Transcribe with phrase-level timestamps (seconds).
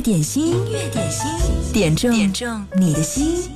[0.00, 1.26] 乐点心，音乐点心，
[1.74, 3.50] 点中点中你的心。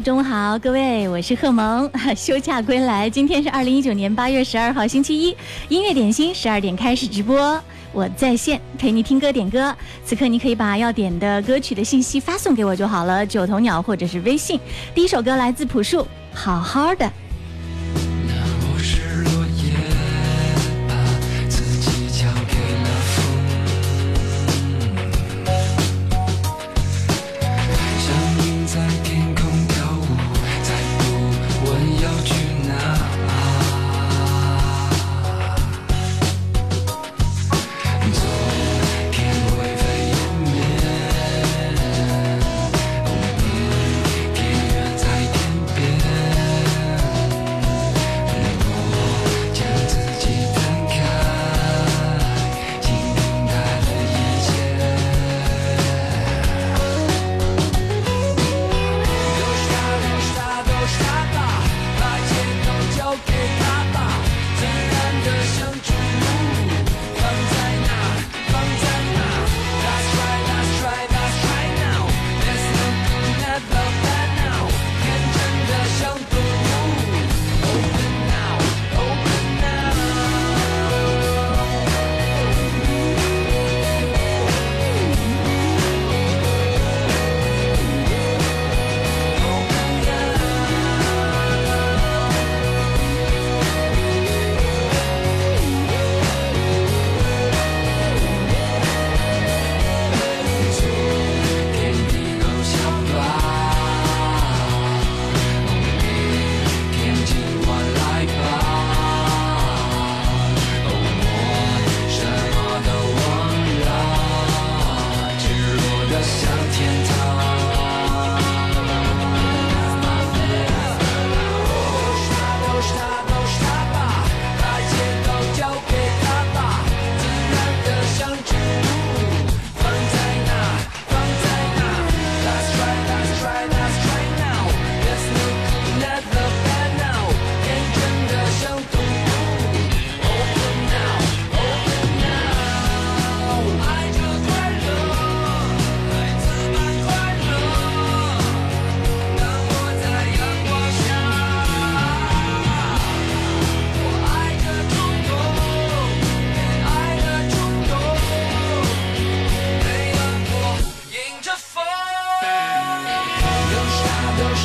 [0.00, 5.34] 中午好，各位，我是贺萌， 休假归来，今天是二零一九年八月十二号星期一，
[5.70, 7.58] 音乐点心十二点开始直播，
[7.92, 9.74] 我在线陪你听歌点歌。
[10.04, 14.60] 此刻你可以把要点的歌曲的信息发送给我就好了，九头鸟或者是微信。
[14.94, 17.10] 第一首歌来自朴树，好好的。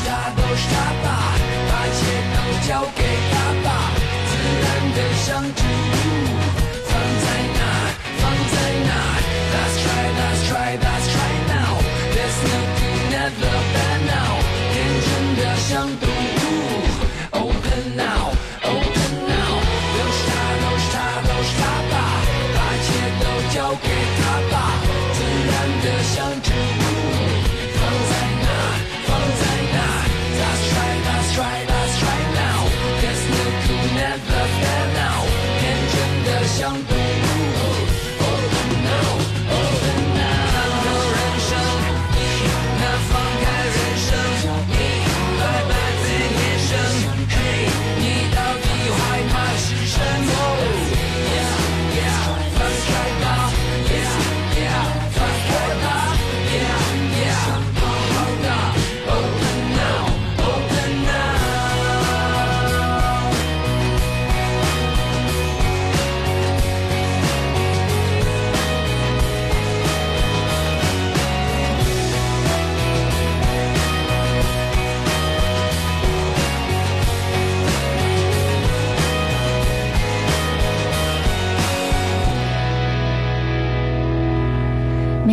[0.00, 1.06] 是他，都是他吧，
[1.68, 2.00] 把一切
[2.34, 2.36] 都
[2.66, 3.01] 交给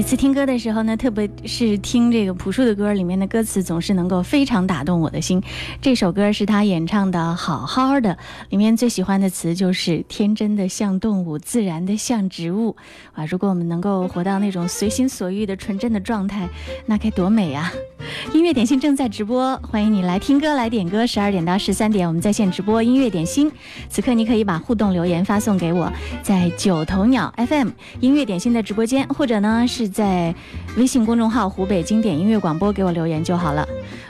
[0.09, 5.39] 次听歌的时候呢，特别是听这个朴树的歌，里面的歌词总是能够非常打动我的心。
[5.83, 8.09] 这首歌是他演唱的《好好的》，
[8.49, 12.75] 里面最喜欢的词就是“天真的像动物，自然的像植物”。
[13.13, 16.49] 啊，如果我们能够活到那种随心所欲的纯真的状态，
[16.87, 17.71] 那该多美啊！
[18.33, 21.05] 音乐点心正在直播，欢迎你来听歌来点歌。
[21.05, 23.51] 十二点到十三点，我们在线直播音乐点心。
[23.89, 25.91] 此刻你可以把互动留言发送给我，
[26.23, 27.69] 在九头鸟 FM
[27.99, 30.33] 音乐点心的直播间，或者呢是在
[30.77, 33.67] 微信公众号“湖北经典音乐广播”给我留言就好了。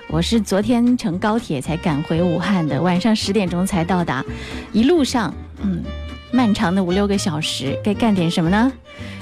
[0.07, 4.23] 我是昨天乘高铁才赶回武汉的，晚上十点钟才到达，
[4.71, 5.33] 一路上，
[5.63, 5.81] 嗯，
[6.31, 8.71] 漫长的五六个小时，该干点什么呢？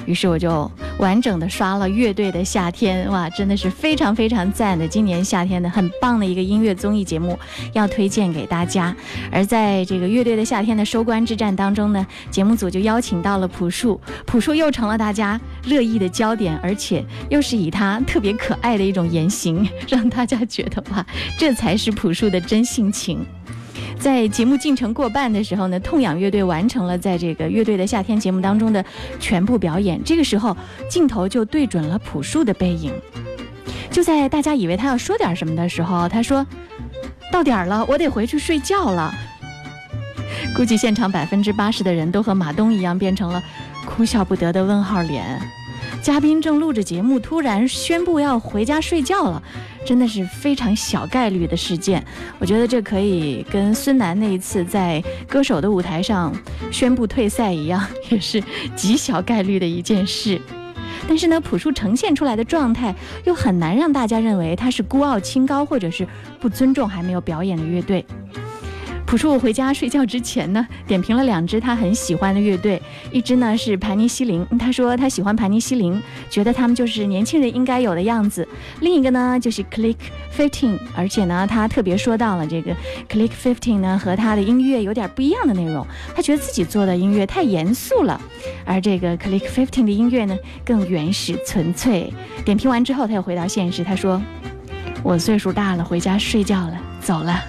[0.07, 7.37] 于是我就完整的刷了乐队的夏天，哇，真的是非常非常赞的，今年夏天的很棒的一个音乐综艺节目，
[7.73, 8.95] 要推荐给大家。
[9.31, 21.05] 而在这个乐队的夏天的收官之战当中呢，节目组就邀请到了朴树，朴树又成了大家热议的焦点，而且又是以他特别可爱的一种言行，让大家觉得哇，
[21.37, 23.25] 这才是朴树的真性情。
[23.99, 28.83] 在节目进程过半的时候呢，痛仰乐队完成了在这个乐队的夏天节目当中的
[29.19, 30.01] 全部表演。
[30.03, 30.55] 这个时候，
[30.89, 32.93] 镜头就对准了朴树的背影。
[33.89, 36.45] 就在大家以为他要说点什么的时候，他说
[37.31, 39.13] ：“到点儿了，我得回去睡觉了。”
[40.55, 43.41] 估计现场百分之八十的人都和马东一样，变成了
[43.85, 45.41] 哭笑不得的问号脸。
[46.01, 49.43] 嘉宾正录着节目，突然宣布要回家睡觉了，
[49.85, 52.03] 真的是非常小概率的事件。
[52.39, 56.33] 我觉得这可以跟孙楠那一次在歌手的舞台上
[56.71, 58.41] 宣布退赛一样，也是
[58.75, 60.41] 极小概率的一件事。
[61.09, 62.95] 但是呢，朴树呈现出来的状态
[63.25, 66.07] 又很难让大家认为他是孤傲清高，或者是
[66.39, 68.05] 不尊重还没有表演的乐队。
[69.07, 75.97] 朴树回家睡觉之前呢，点评了两支他很喜欢的乐队，一支呢是盘尼西林，他说他喜欢盘尼西林，
[76.29, 78.43] 觉得他们就是年轻人应该有的样子；
[78.81, 79.95] 另一个呢就是 Click
[80.37, 82.75] Fifteen，而且呢他特别说到了这个
[83.09, 88.19] Click Fifteen 呢和他的音乐有点不一样的内容，他觉得自己做的音乐太严肃了，
[88.65, 92.11] 而这个 Click Fifteen 的音乐呢更原始纯粹。
[92.43, 94.21] 点评完之后，他又回到现实，他说
[95.01, 97.41] ：“我岁数大了，回家睡觉了，走了。”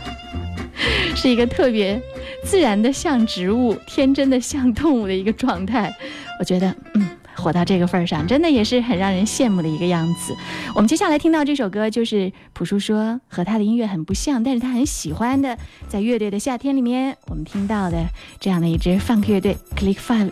[1.17, 2.01] 是一个特别
[2.45, 5.93] 自然的像植物，天真的像动物的一个状态。
[6.39, 10.33] 我觉得，嗯，活到这个份儿上，真的也是很让人羡慕的一个样子。
[10.75, 15.59] 我们接下来听到这首歌，就是朴树说和他的音乐很不像，但是他很喜欢的，
[15.89, 18.07] 在乐队的夏天里面，我们听到的
[18.39, 20.31] 这样的一支 funk 乐队 Click Five，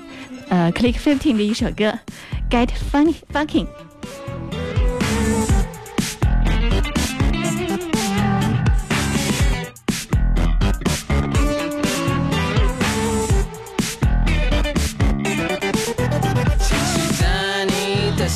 [0.49, 1.99] 呃，Click Fifteen 的一首歌
[2.49, 3.66] ，Get Funny Fucking。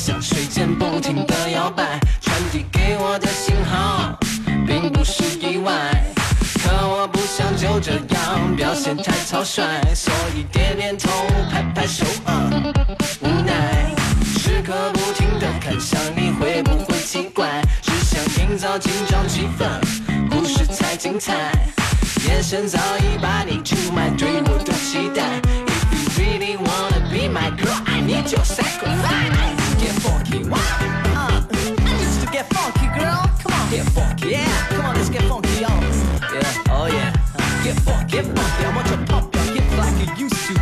[0.03, 4.17] 像水箭不停的摇摆，传递给我的信号
[4.65, 5.71] 并不是意外。
[6.55, 9.61] 可我不想就这样表现太草率，
[9.93, 11.07] 所以点点头，
[11.51, 12.49] 拍拍手，啊，
[13.19, 13.93] 无奈。
[14.39, 17.61] 时刻不停的看向你，会不会奇怪？
[17.83, 19.69] 只想营造紧张气氛，
[20.31, 21.51] 故事才精彩。
[22.27, 25.39] 眼神早已把你出卖，对我的期待。
[25.67, 29.60] If you really wanna be my girl, I need your sacrifice.
[30.31, 30.57] Funky, wow.
[31.13, 31.41] Uh,
[31.99, 33.29] just to get funky, girl.
[33.43, 34.67] Come on, get funky, yeah.
[34.69, 35.81] Come on, let's get funky, y'all.
[36.33, 37.13] Yeah, oh yeah.
[37.37, 38.65] Uh, get funky, get funky.
[38.65, 40.53] I want you to pump your hips like you used to.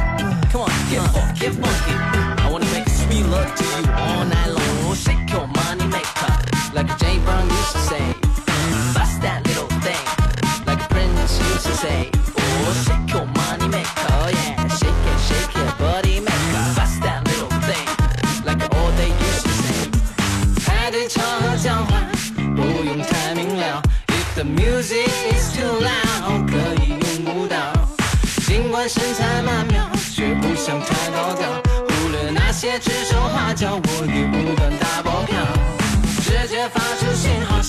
[0.49, 1.93] Come on, get funky, get funky.
[2.41, 4.95] I wanna make sweet love to you all night long.
[4.95, 6.33] Shake your money maker,
[6.73, 7.08] like Jay
[30.69, 31.49] 想太高调。
[31.87, 35.35] 忽略那些指手画脚，我也不敢打包票。
[36.21, 37.59] 直接发出信号，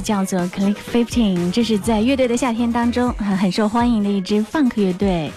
[0.00, 5.30] 叫做 Click Fifteen，这是在乐队的夏天当中很很受欢迎的一支 funk 乐队。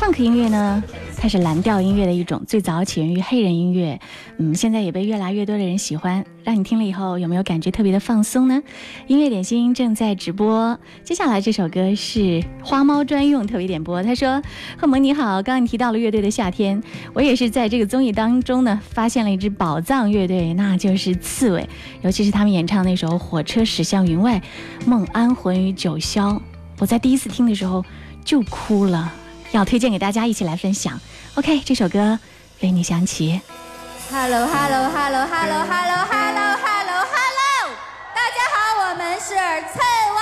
[0.00, 0.82] funk 音乐呢，
[1.24, 3.98] 它是蓝调音乐的一种，最早起源于黑人音乐，
[4.36, 6.22] 嗯，现在也被越来越多的人喜欢。
[6.42, 8.62] 让你听了以后有没有感觉特别的放松呢？
[9.06, 14.02] 音乐点心正在直播，接下来这首歌是花猫专用特别点播。
[14.02, 14.42] 他说
[14.76, 16.82] ：“贺萌你好，刚刚你提到了乐队的夏天，
[17.14, 21.66] 我也是在这个综艺当中呢发现了一支宝藏乐队，那就是刺猬，
[22.02, 24.42] 尤其是他们演唱那首《火车驶向云外，
[24.84, 26.34] 梦安魂于九霄》，
[26.78, 27.82] 我在第一次听的时候
[28.26, 29.10] 就哭了。”
[29.52, 31.00] 要推荐给大家一起来分享。
[31.36, 32.16] OK，这首歌
[32.60, 33.40] 为你响起。
[34.08, 37.74] Hello Hello Hello Hello Hello Hello Hello Hello，
[38.14, 39.34] 大家好，我们是
[39.74, 40.13] 蹭。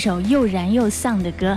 [0.00, 1.56] 首又燃又丧的歌。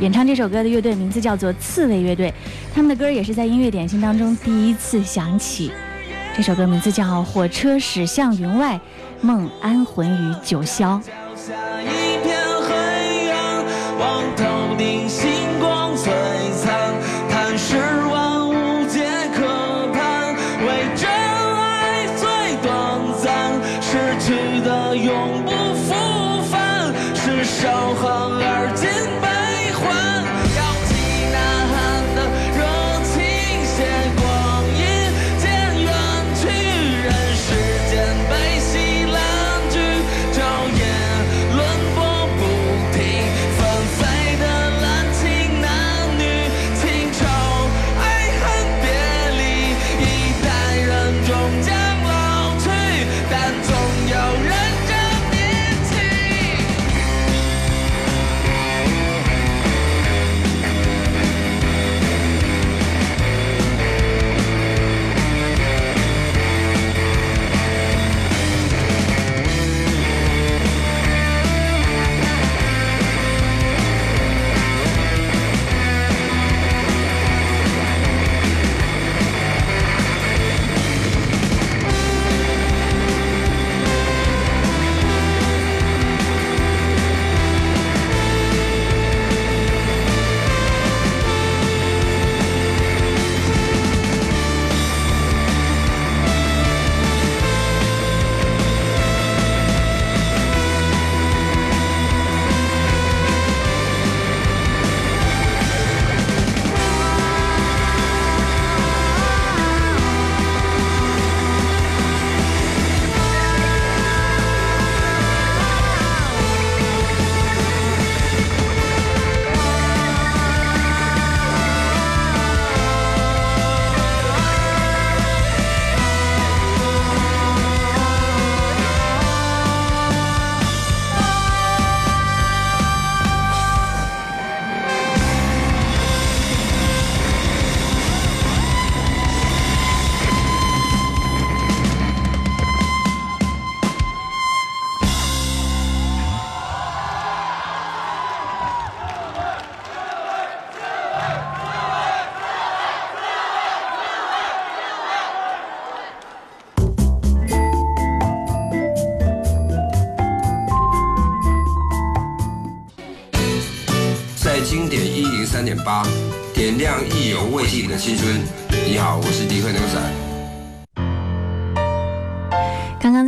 [0.00, 2.32] 演唱这首歌的乐队名字叫做刺猬乐队，
[2.74, 5.70] 他们的歌也是在音乐点心当中第一次响起。
[6.36, 8.80] 这首歌名字叫《火车驶向云外，
[9.20, 11.00] 梦安魂于九霄》。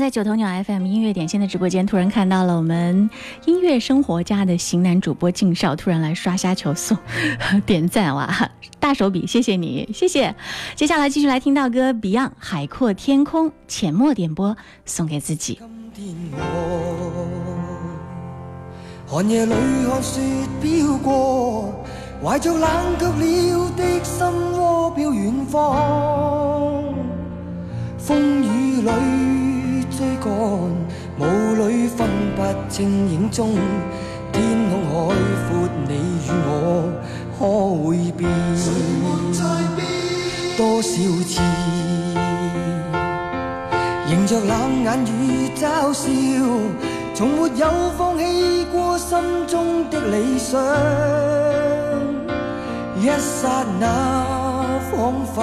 [0.08, 3.10] 在九头鸟 FM 音乐点心的直播间，突然看到了我们
[3.44, 6.96] 音乐生活家的型男主播敬少，突然来刷虾球送
[7.66, 8.50] 点赞哇，
[8.80, 10.34] 大手笔，谢谢你，谢谢。
[10.74, 15.60] 接下来继续来听到歌，Beyond《海阔天空》，浅墨点播送给自己。
[19.06, 19.52] 寒夜里
[19.90, 20.22] 看雪
[20.62, 21.84] 飘过，
[22.24, 24.26] 怀着冷却了的心
[24.58, 26.82] 窝飘远方，
[27.98, 29.47] 风雨里。
[29.98, 31.22] 追赶，雾
[31.56, 33.56] 里分不清影踪。
[34.30, 34.40] 天
[34.70, 35.12] 空海
[35.48, 35.92] 阔，你
[36.24, 36.52] 与我
[37.36, 37.38] 可
[37.82, 38.30] 会变？
[40.56, 40.88] 多少
[41.26, 41.40] 次，
[44.08, 46.06] 迎着冷眼与嘲笑，
[47.12, 47.66] 从没有
[47.98, 50.62] 放弃过心中的理想。
[53.00, 55.42] 一刹那，仿佛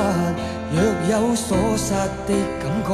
[0.72, 1.92] 若有所失
[2.26, 2.94] 的感觉。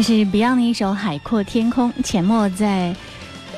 [0.00, 2.96] 这是 Beyond 的一首《海阔天空》，浅墨在。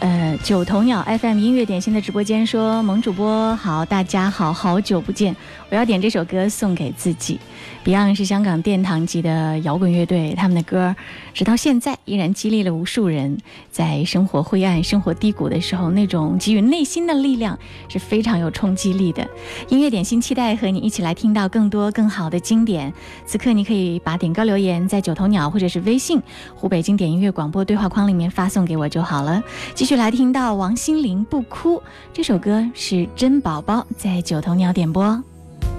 [0.00, 5.36] 呃，九头鸟 FM 音乐点心的直播间说：“萌主播好，大家好，好久不见，
[5.70, 7.38] 我要点这首歌送给自己。
[7.84, 10.94] Beyond 是香港殿堂级的摇滚乐队，他们的歌
[11.32, 13.38] 直到现在依然激励了无数人，
[13.70, 19.26] 在生活灰暗、生活低谷的时候，那种给予内心的力量是非常有冲击力的。
[19.68, 22.92] 音乐点心期待和你一起来听到更多更好的经典。
[23.24, 26.20] 此刻你可以把点歌留言在九头鸟或者是微信
[26.54, 29.42] 湖北经典音乐广播对话框里面发送给我就好了。
[29.74, 31.76] 继续。”来听到王心凌《不哭》
[32.12, 35.22] 这首歌是真宝宝在九头鸟点播。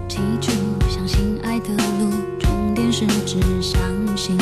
[0.07, 0.51] 记住，
[0.87, 1.32] 相信
[1.63, 3.81] 的路，终点是指向
[4.17, 4.37] 幸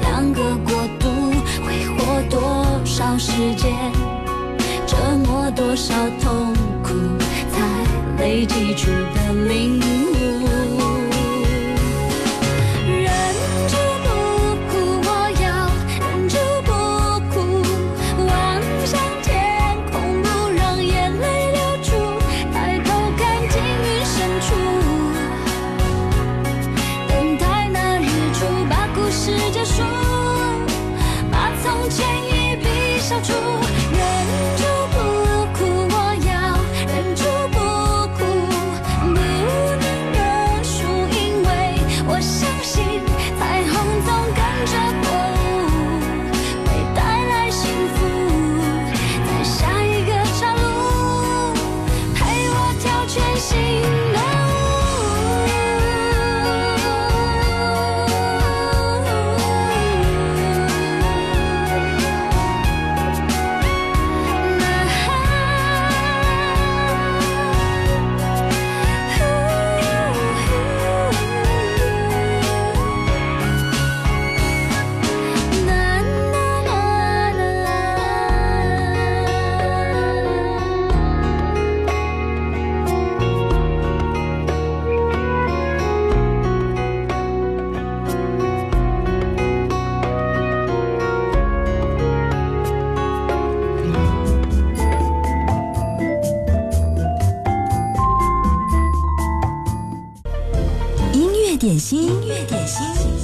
[0.00, 1.08] 两个国度，
[1.64, 3.72] 挥霍多少时间，
[4.86, 6.92] 折磨多少痛苦，
[7.50, 10.07] 才累积出的领悟。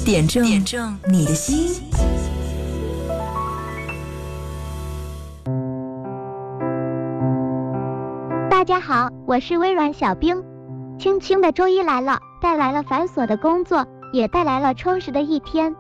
[0.05, 1.83] 点中点中你的心。
[8.51, 10.45] 大家好，我是微软小冰。
[10.99, 15.75] 轻轻的周一来了，带来了繁琐的工作，也带来了充实的一天。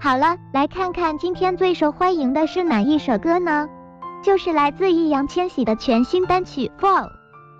[0.00, 3.68] 好了，来看看今天最受欢迎的是哪一首歌呢？
[4.24, 7.04] 就是来自易烊千玺的全新单曲《Fall》。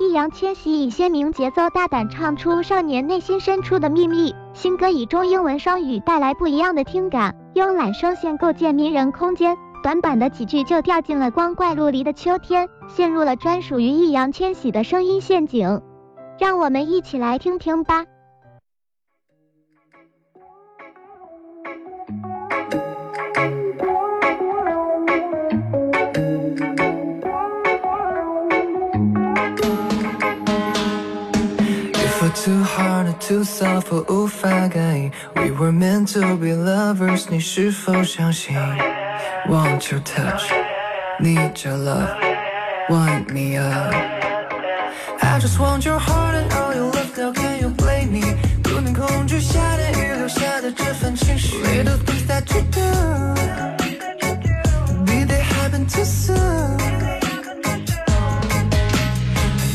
[0.01, 15.81] 易烊千玺以鲜明节奏大胆唱出少年内心深处的秘密，新歌以中英文双语带来不一样的听感，慵懒声线构建迷人空间，短短的几句就掉进了光怪陆离的秋天，陷入了专属于易烊千玺的声音陷阱。
[16.40, 18.05] 让我们一起来听听吧。
[32.44, 32.88] Too hard
[33.20, 38.57] too soft 我无法感应 We were meant to be lovers 你是否相信
[39.48, 40.44] Want your touch
[41.20, 42.16] Need your love
[42.88, 43.94] Wind me up
[45.20, 51.57] I just want your heart and all your love Now can you blame me 不能控制下的雨留下的这份情绪
[51.59, 52.81] Little things that you do
[55.04, 56.78] Be they happen too soon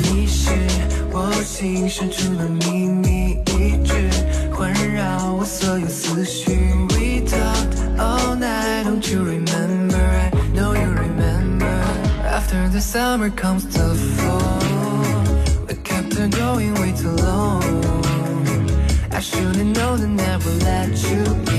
[0.03, 0.51] 你是
[1.11, 3.12] 我心深处的秘密，
[12.53, 17.83] After the summer comes the fall, we kept on going way too long.
[19.11, 21.52] I should've known to never let you in.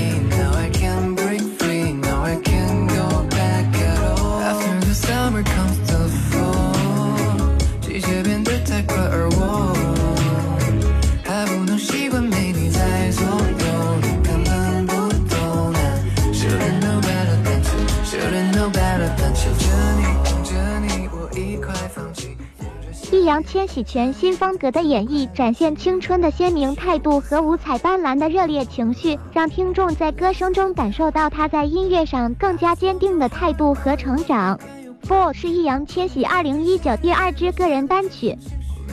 [23.25, 34.55] 易烊千玺全新风格的演绎，展现青春的鲜明态度和五彩斑斓的热烈情绪，让听众在歌声中感受到他在音乐上更加坚定的态度和成长。
[35.09, 38.37] 《Fall》是易烊千玺2019第二支个人单曲。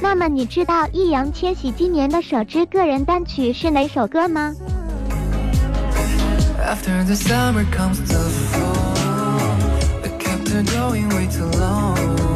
[0.01, 4.55] 那么你知道易烊千玺今年的首支个人单曲是哪首歌吗
[6.59, 8.17] ？After the summer comes the
[8.51, 12.32] fall, the kept on going way too long.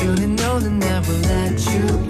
[0.00, 2.09] Should've known know that never let you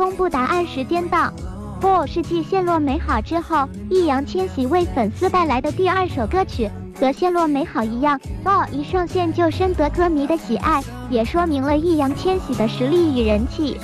[0.00, 1.26] 公布答案时间到。
[1.78, 6.70] 《不》是继《陷落美好》之后，易烊千玺为粉丝带来的第二首歌曲。
[6.98, 13.78] 和《陷落美好》一样，《不》一上线就深得歌迷的喜爱，也说明了易烊千玺的实力与人气。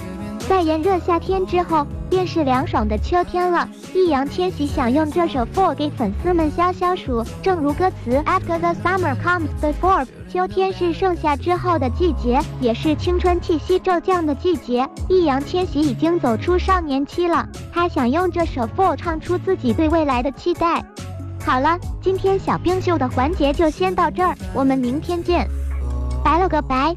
[0.48, 3.68] 在炎热夏天之后，便是凉爽的秋天了。
[3.94, 14.88] 易烊千玺想用这首《Fall》给粉丝们消消暑，正如歌词 After the summer comes the fall，秋天是盛夏之后的季节，也是青春气息骤降的季节。
[15.10, 20.82] 易烊千玺已经走出少年期了，他想用这首《Fall》唱出自己对未来的期待。
[21.44, 25.46] 好了，今天小冰秀的环节就先到这儿，我们明天见，
[26.24, 26.94] 拜了个拜。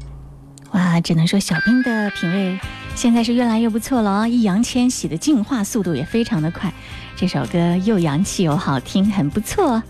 [0.72, 2.58] 哇，只能说小冰的品味
[2.94, 4.26] 现在是越来越不错了哦。
[4.26, 6.72] 易烊千玺的进化速度也非常的快，
[7.16, 9.82] 这首歌又洋气又好听，很不错。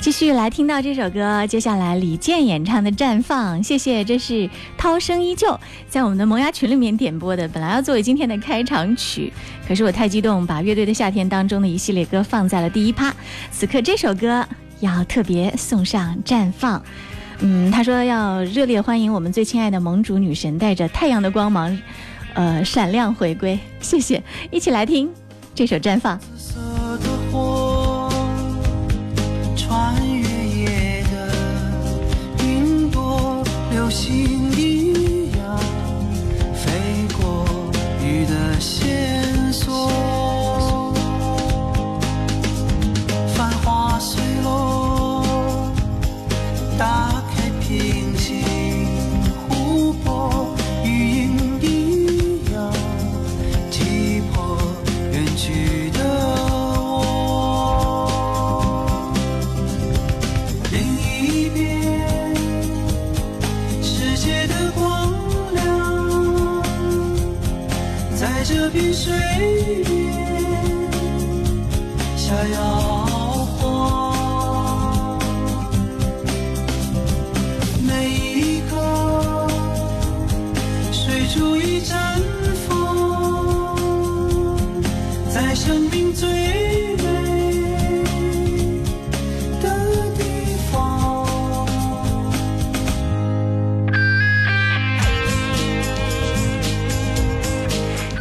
[0.00, 5.60] 继续来听到这首歌，接下来李健演唱的《绽放》，谢谢，这是涛声依旧
[5.90, 9.30] 在我们的萌芽群里面点播的，本来要作为今天的开场曲，
[9.68, 13.14] 可是我太激动，把乐队的夏天当中的一系列歌放在了第一趴，
[13.50, 14.42] 此刻这首歌
[14.80, 16.78] 要特别送上《绽放》。
[17.40, 21.78] 嗯，他说要热烈欢迎我们最亲爱的盟主女神，带着太阳的光芒，
[22.34, 23.58] 呃，闪亮回归。
[23.80, 25.10] 谢谢，一起来听
[25.54, 26.18] 这首《绽放》。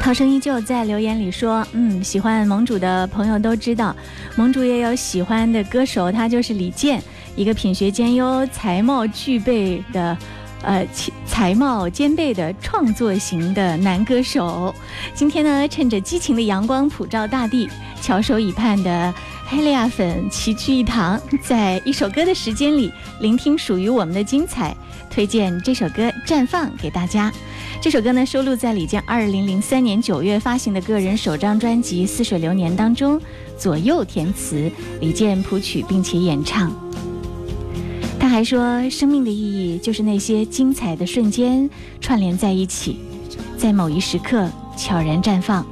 [0.09, 3.95] 涛声依旧在留言里说：“嗯，喜欢盟主的朋友都知道，
[4.35, 6.99] 盟主也有喜欢的歌手，他就是李健，
[7.35, 10.17] 一个品学兼优、才貌具备的，
[10.63, 10.83] 呃，
[11.27, 14.73] 才貌兼备的创作型的男歌手。
[15.13, 17.69] 今天呢，趁着激情的阳光普照大地，
[18.01, 19.13] 翘首以盼的
[19.45, 24.75] 黑利亚粉齐聚一堂，在一首歌的时间里，聆听属于我们的精彩。
[25.19, 27.29] 推荐这首歌《绽放》给大家。
[27.81, 33.19] 这首歌呢，收录在李健二零零三年九月发行的个人首张专辑《似水流年》当中，
[33.57, 36.71] 左右填词，李健谱曲并且演唱。
[38.17, 42.97] 他还说，生命的意义就是那些精彩的瞬间串联在一起，
[43.57, 45.65] 在某一时刻悄然绽放，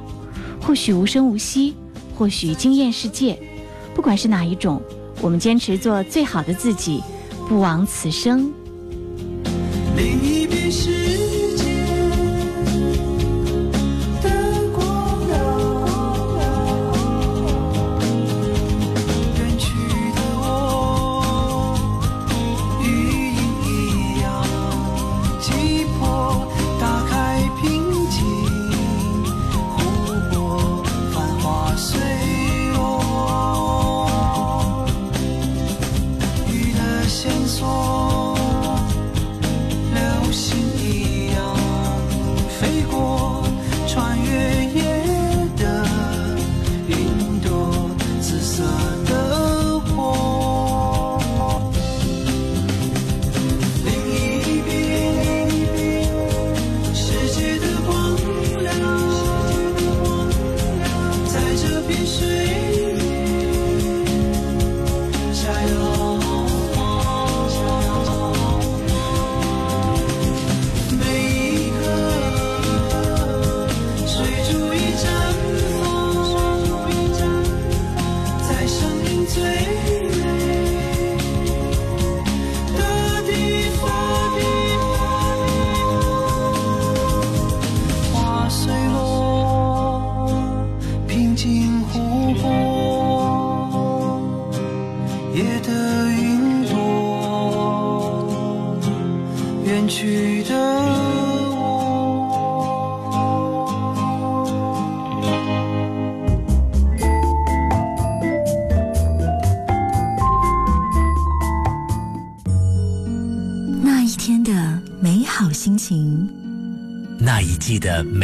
[0.60, 1.74] 或许无声无息，
[2.14, 3.38] 或许惊艳世界。
[3.94, 4.82] 不管是哪一种，
[5.22, 7.02] 我们坚持做最好的自己，
[7.48, 8.52] 不枉此生。
[9.98, 11.07] 另一边是
[40.38, 40.77] 流星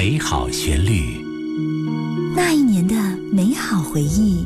[0.05, 1.25] 美好旋律，
[2.37, 2.95] 那一年的
[3.33, 4.45] 美好回忆，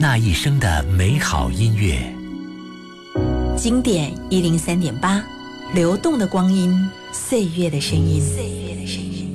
[0.00, 1.98] 那一生的美好音乐，
[3.58, 5.22] 经典一零三点八，
[5.74, 6.74] 流动的光阴，
[7.12, 8.22] 岁月的声音。
[8.22, 9.28] 岁月的声音。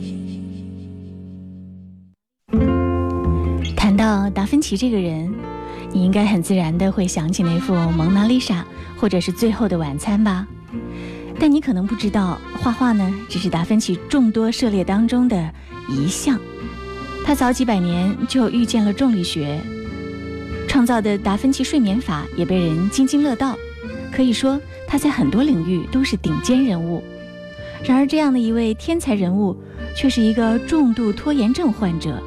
[3.75, 5.31] 谈到达芬奇这个人，
[5.93, 8.61] 你应该很自然的会想起那幅《蒙娜丽莎》
[8.99, 10.47] 或者是《最后的晚餐》吧？
[11.39, 15.51] 但你可能不知道，画画呢只是达芬奇众多涉猎当中的
[15.87, 16.39] 一项。
[17.25, 19.59] 他早几百年就遇见了重力学，
[20.67, 23.57] 创造的达芬奇睡眠法也被人津津乐道。
[24.11, 27.03] 可以说，他在很多领域都是顶尖人物。
[27.83, 29.55] 然而，这样的一位天才人物，
[29.95, 32.19] 却是一个重度拖延症患者。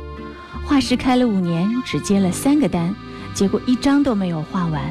[0.65, 2.95] 画室开了五年，只接了三个单，
[3.35, 4.83] 结果一张都没有画完。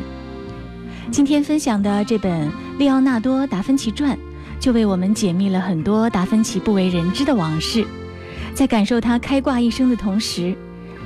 [1.12, 2.48] 今天分享的这本
[2.78, 4.16] 《利奥纳多·达芬奇传》，
[4.60, 7.84] 就为我们解密了很多达芬奇不为人知的往事。
[8.54, 10.56] 在感受他开挂一生的同时，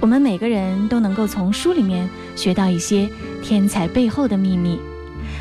[0.01, 3.09] 我们每个人都能够从书里面学到一些
[3.41, 4.77] 天才背后的秘密。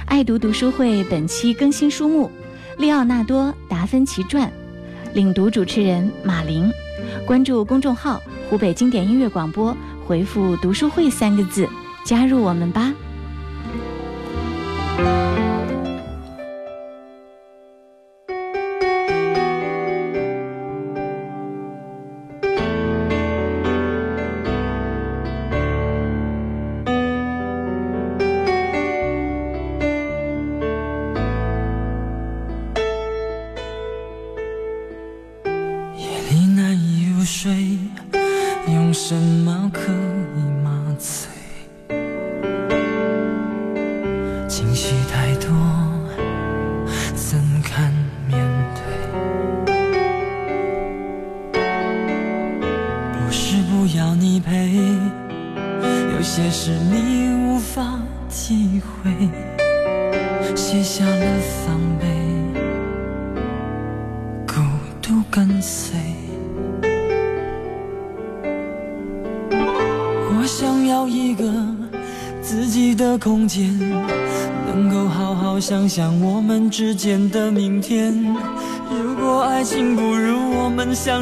[0.07, 2.31] 爱读读书会本期更新书目
[2.81, 4.49] 《利奥纳多·达芬奇传》，
[5.13, 6.71] 领读主持人马玲。
[7.27, 11.69] 关注公众号“湖北经典音乐广播”，回复“读书会”三个字，
[12.05, 12.95] 加入我们吧。
[35.95, 37.79] 夜里难以入睡，
[38.67, 39.93] 用什么可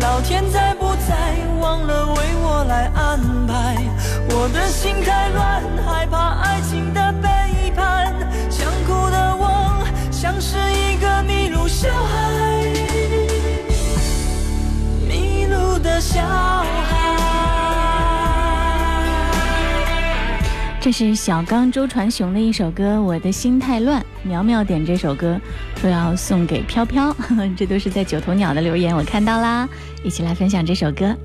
[0.00, 3.76] 老天在不在，忘了为我来安排。
[4.30, 8.14] 我的心太乱，害怕爱情的背叛。
[8.50, 12.62] 想哭的我，像是一个迷路小孩，
[15.06, 16.66] 迷路的小孩。
[20.80, 25.38] 这是小刚周传雄的一首歌《我的心太乱》，苗苗点这首歌
[25.80, 27.16] 说要送给飘飘，
[27.56, 29.66] 这都是在九头鸟的留言，我看到啦，
[30.04, 31.16] 一起来分享这首歌。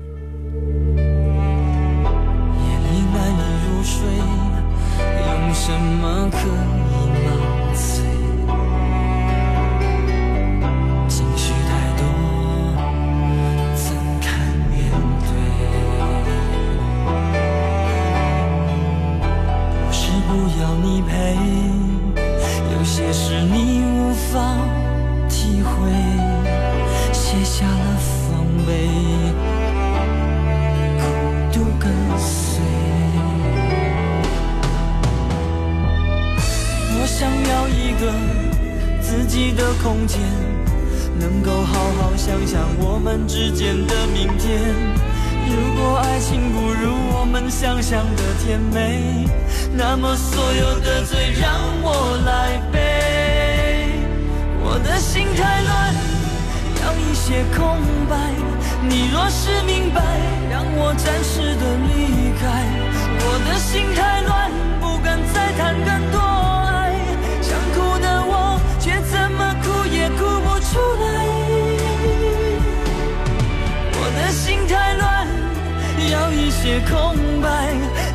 [76.66, 77.48] 些空白。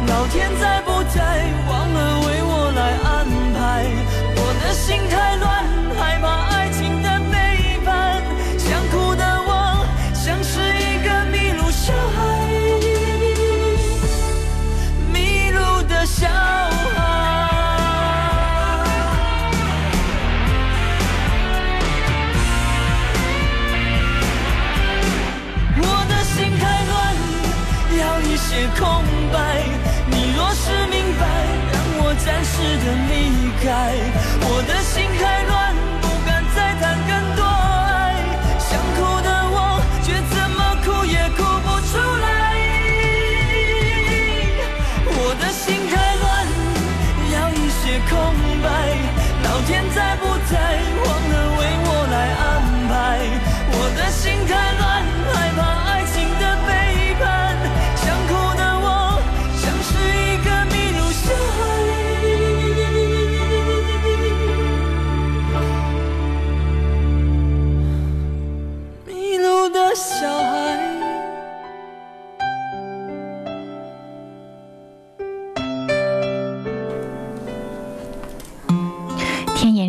[0.08, 0.81] 老天在，
[34.94, 35.41] 心狠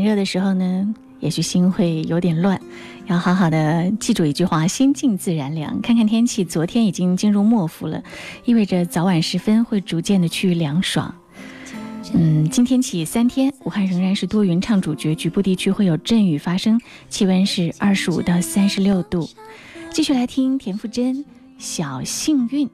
[0.02, 2.60] 炎热的时候呢，也许心会有点乱，
[3.06, 5.80] 要好好的记住一句话：心静自然凉。
[5.80, 8.02] 看看天气，昨天已经进入末伏了，
[8.44, 11.14] 意味着早晚时分会逐渐的趋于凉爽。
[12.14, 19.28] 嗯，今天起三天，武汉仍然是多云唱主角，局部地区会有阵雨发生，气温是二十五到三十六度。
[19.92, 21.14] 继续来听田馥甄
[21.58, 22.66] 《小幸运》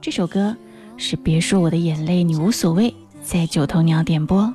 [0.00, 0.56] 这首歌，
[0.96, 4.54] 是别说我的眼泪你无所谓，在九头鸟点播。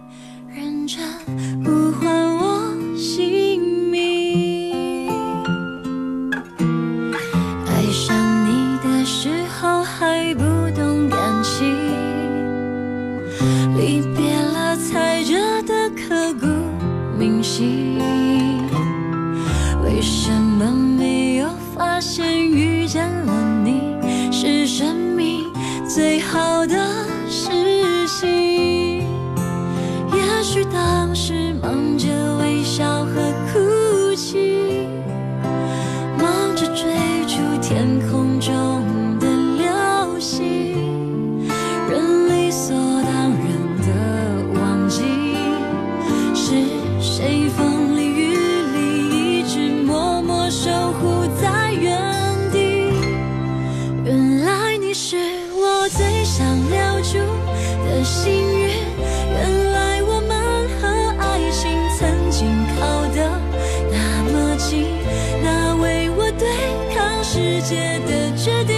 [67.68, 68.77] 界的决定。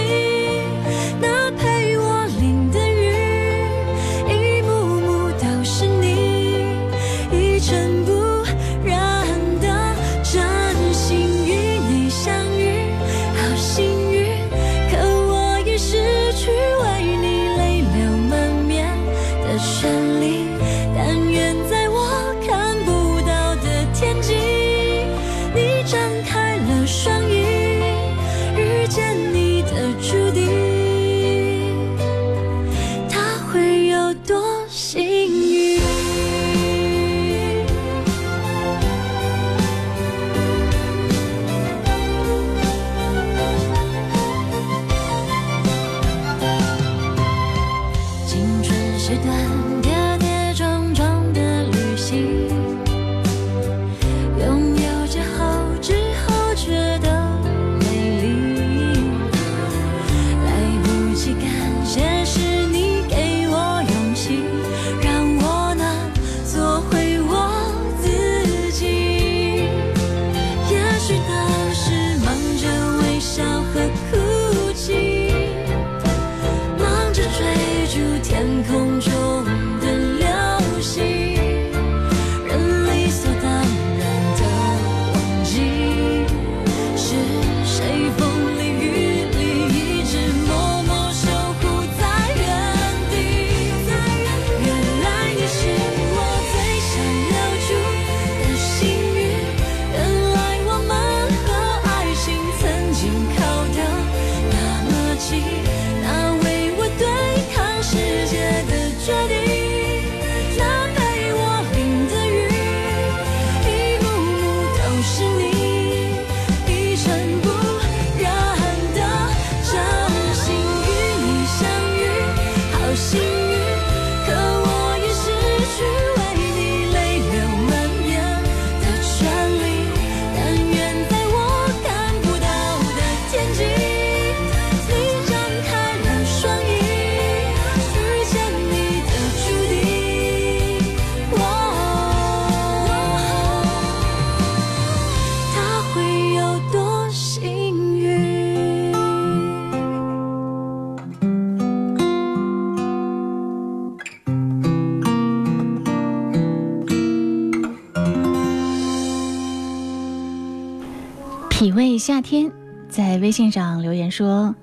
[164.10, 164.54] 说：“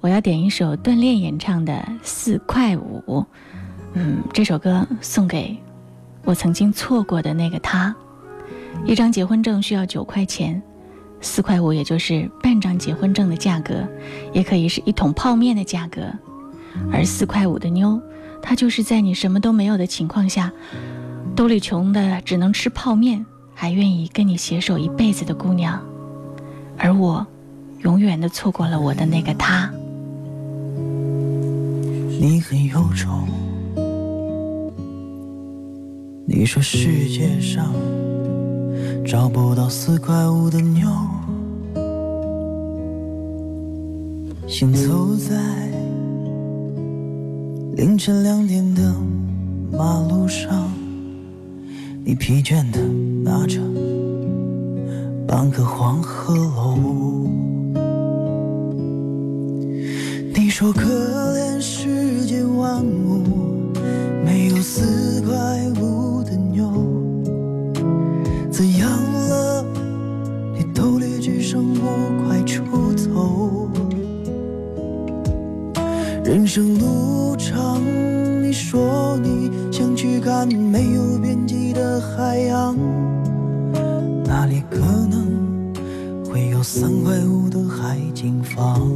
[0.00, 3.02] 我要点一首锻炼演唱的《四块五》。”
[3.94, 5.56] 嗯，这首歌送给
[6.24, 7.94] 我曾经错过的那个他。
[8.84, 10.60] 一张结婚证需要九块钱，
[11.20, 13.86] 四块五也就是半张结婚证的价格，
[14.32, 16.02] 也可以是一桶泡面的价格。
[16.92, 18.00] 而四块五的妞，
[18.42, 20.52] 她就是在你什么都没有的情况下，
[21.36, 25.80] 兜里穷的只能吃泡面，还愿意跟你携手一辈子的姑娘。
[26.76, 27.24] 而我，
[27.84, 29.70] 永远的错过了我的那个他。
[32.18, 33.10] 你很忧愁，
[36.24, 37.74] 你说世界上
[39.06, 40.88] 找不到四块五的妞，
[44.48, 45.36] 行走在
[47.76, 48.94] 凌晨两点的
[49.70, 50.72] 马路上，
[52.02, 52.80] 你疲倦的
[53.22, 53.60] 拿着。
[55.26, 57.13] 半个黄鹤楼，
[60.54, 60.84] 你说可
[61.36, 63.72] 怜世间万物
[64.24, 65.34] 没有四块
[65.80, 66.70] 五的妞，
[68.52, 69.64] 怎样了？
[70.56, 72.62] 你兜里只剩五块出
[72.94, 73.68] 头。
[76.22, 77.82] 人生路长，
[78.40, 82.76] 你说你想去看没有边际的海洋。
[84.24, 84.78] 那里可
[85.10, 85.74] 能
[86.24, 88.88] 会有三块五的海景房？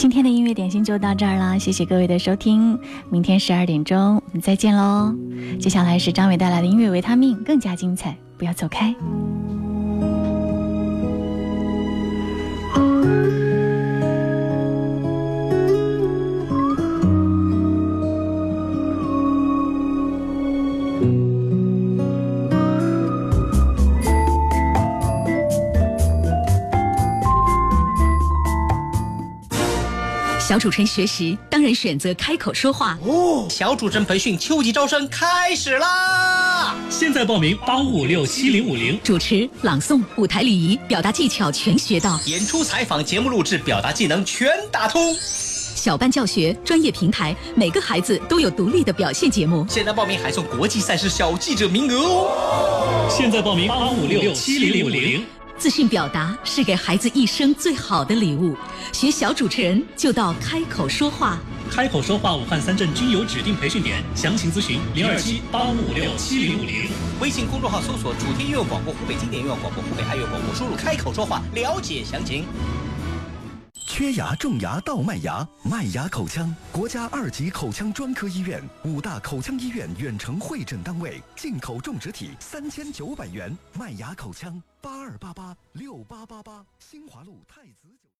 [0.00, 2.80] 今天的音乐点心就到这儿啦，谢谢各位的收听，
[3.10, 5.14] 明天十二点钟我们再见喽。
[5.60, 8.94] 接下来是张伟带来的音乐维他命，更加精彩，不要走开。
[30.60, 33.46] 主持人学习当然选择开口说话哦。
[33.48, 36.76] 小主持人培训秋季招生开始啦！
[36.90, 45.14] 现在报名八五五六七零五零，主持、朗诵、舞台礼仪、表达技巧全学到，演出、采访、节目录制、表达技能全打通。
[45.14, 49.64] 小班教学、专业平台，每个孩子都有独立的表现节目。
[49.66, 53.08] 现在报名还送国际赛事小记者名额哦。
[53.10, 55.24] 现在报名八五六七零五零。
[55.60, 58.56] 自信表达是给孩子一生最好的礼物。
[58.94, 61.38] 学小主持人就到开口说话。
[61.70, 66.88] 开口说话，武汉三镇均有指定培训点，详情咨询零二七八五五六七零五零。
[67.20, 72.46] 微信公众号搜索“楚天音乐广播”、“湖北经典音乐广播”、“湖北爱乐广播”，输入“开口说话”了解详情。
[73.86, 87.62] 缺牙、种牙、到麦牙，麦牙口腔，国家二级口腔专科医院，五大口腔医院远程会诊单位，进口种植体三千九百元，麦牙口腔八二八八六八八八，新华路太。